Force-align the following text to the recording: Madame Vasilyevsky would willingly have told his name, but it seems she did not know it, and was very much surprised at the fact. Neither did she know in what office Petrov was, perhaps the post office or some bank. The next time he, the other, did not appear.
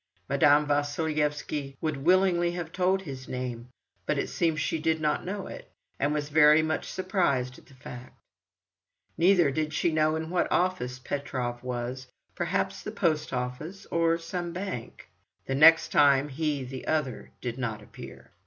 Madame 0.27 0.65
Vasilyevsky 0.65 1.77
would 1.79 1.97
willingly 1.97 2.53
have 2.53 2.71
told 2.71 3.03
his 3.03 3.27
name, 3.27 3.69
but 4.07 4.17
it 4.17 4.29
seems 4.29 4.59
she 4.59 4.79
did 4.79 4.99
not 4.99 5.23
know 5.23 5.45
it, 5.45 5.71
and 5.99 6.11
was 6.11 6.29
very 6.29 6.63
much 6.63 6.91
surprised 6.91 7.59
at 7.59 7.67
the 7.67 7.75
fact. 7.75 8.19
Neither 9.15 9.51
did 9.51 9.73
she 9.73 9.91
know 9.91 10.15
in 10.15 10.31
what 10.31 10.51
office 10.51 10.97
Petrov 10.97 11.61
was, 11.61 12.07
perhaps 12.33 12.81
the 12.81 12.91
post 12.91 13.31
office 13.31 13.85
or 13.91 14.17
some 14.17 14.53
bank. 14.53 15.07
The 15.45 15.53
next 15.53 15.89
time 15.91 16.29
he, 16.29 16.63
the 16.63 16.87
other, 16.87 17.29
did 17.39 17.59
not 17.59 17.83
appear. 17.83 18.31